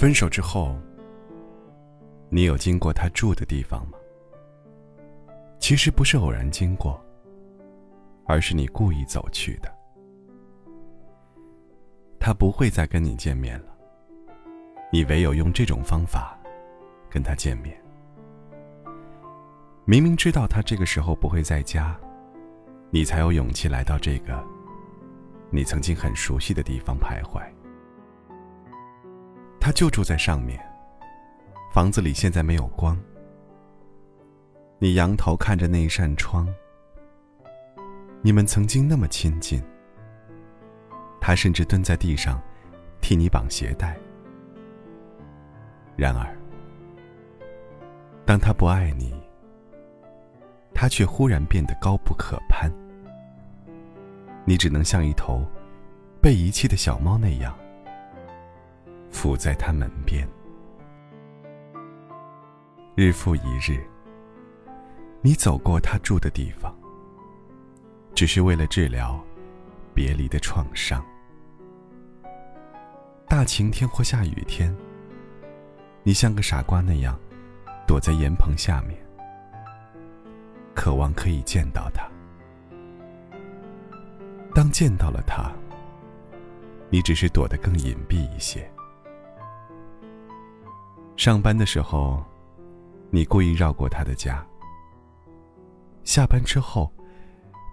[0.00, 0.74] 分手之后，
[2.30, 3.98] 你有经过他住的地方吗？
[5.58, 6.98] 其实不是偶然经过，
[8.24, 9.70] 而是你故意走去的。
[12.18, 13.76] 他不会再跟你见面了，
[14.90, 16.34] 你唯有用这种方法
[17.10, 17.78] 跟他见面。
[19.84, 21.94] 明明知道他这个时候不会在家，
[22.88, 24.42] 你才有勇气来到这个
[25.50, 27.46] 你曾经很熟悉的地方徘徊。
[29.60, 30.58] 他就住在上面，
[31.72, 32.98] 房子里现在没有光。
[34.78, 36.48] 你仰头看着那一扇窗，
[38.22, 39.62] 你们曾经那么亲近。
[41.20, 42.40] 他甚至蹲在地上，
[43.02, 43.94] 替你绑鞋带。
[45.94, 46.34] 然而，
[48.24, 49.12] 当他不爱你，
[50.74, 52.72] 他却忽然变得高不可攀。
[54.46, 55.44] 你只能像一头
[56.22, 57.54] 被遗弃的小猫那样，
[59.10, 60.28] 伏在他门边。
[62.94, 63.80] 日复一日。
[65.22, 66.74] 你走过他住的地方，
[68.14, 69.22] 只是为了治疗
[69.94, 71.04] 别离的创伤。
[73.28, 74.74] 大晴天或下雨天，
[76.02, 77.20] 你像个傻瓜那样
[77.86, 78.98] 躲在檐棚下面，
[80.74, 82.08] 渴望可以见到他。
[84.54, 85.52] 当见到了他，
[86.88, 88.66] 你只是躲得更隐蔽一些。
[91.20, 92.24] 上班的时候，
[93.10, 94.42] 你故意绕过他的家。
[96.02, 96.90] 下班之后，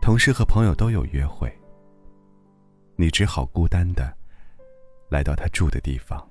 [0.01, 1.49] 同事和朋友都有约会。
[2.97, 4.13] 你只好孤单的
[5.07, 6.21] 来到他住的地方，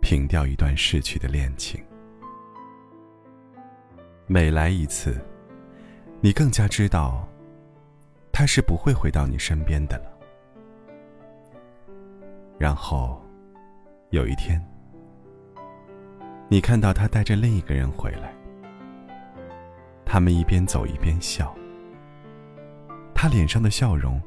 [0.00, 1.84] 凭吊一段逝去的恋情。
[4.28, 5.20] 每来一次，
[6.20, 7.28] 你更加知道，
[8.30, 10.16] 他是不会回到你身边的了。
[12.56, 13.20] 然后，
[14.10, 14.64] 有一天，
[16.48, 18.32] 你看到他带着另一个人回来。
[20.04, 21.52] 他们一边走一边笑，
[23.14, 24.20] 他脸上的笑容，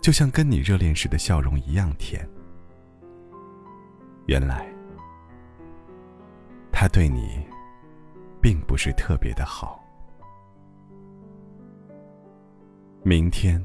[0.00, 2.26] 就像跟你热恋时的笑容一样甜。
[4.26, 4.72] 原来，
[6.72, 7.44] 他对你，
[8.40, 9.78] 并不是特别的好。
[13.02, 13.62] 明天，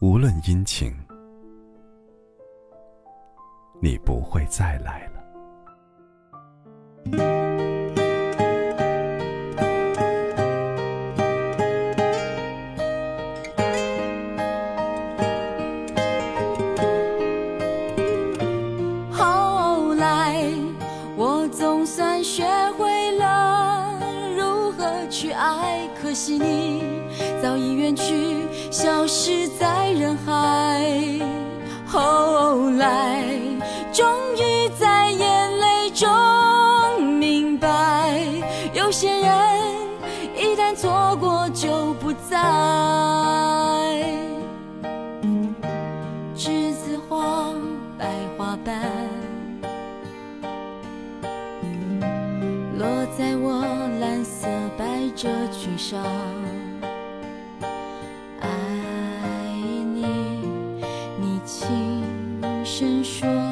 [0.00, 0.94] 无论阴晴，
[3.80, 5.11] 你不会再来了。
[19.10, 20.46] 后来
[21.16, 22.44] 我总算学
[22.78, 23.98] 会了
[24.36, 26.82] 如何去爱可惜你
[27.42, 31.11] 早已远去消失在人海。
[42.42, 44.02] 爱。
[46.34, 47.54] 栀子花
[47.98, 48.82] 白花瓣，
[52.78, 52.86] 落
[53.16, 53.62] 在我
[54.00, 56.02] 蓝色百褶裙上。
[58.40, 58.48] 爱
[59.94, 60.04] 你，
[61.20, 62.02] 你轻
[62.64, 63.51] 声说。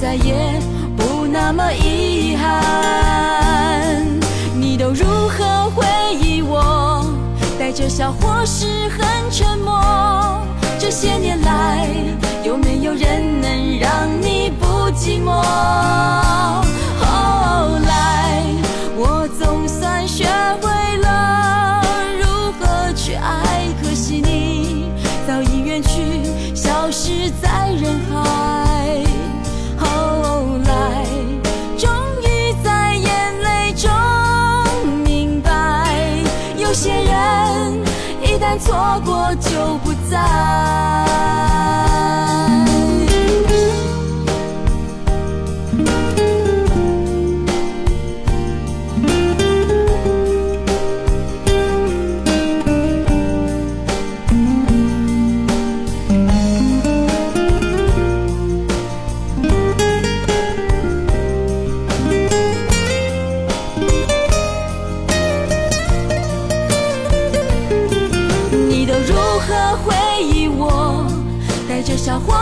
[0.00, 0.60] 再也
[0.96, 1.26] 不。
[1.30, 4.02] 那么遗憾，
[4.54, 5.84] 你都如何回
[6.18, 7.04] 忆我？
[7.58, 9.78] 带着笑或是很沉默，
[10.78, 11.86] 这些年来，
[12.44, 12.94] 有没有